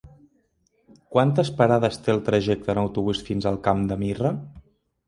Quantes 1.15 1.51
parades 1.61 2.01
té 2.07 2.15
el 2.17 2.25
trajecte 2.31 2.77
en 2.77 2.83
autobús 2.87 3.25
fins 3.31 3.51
al 3.53 3.65
Camp 3.71 3.89
de 3.95 4.01
Mirra? 4.05 4.35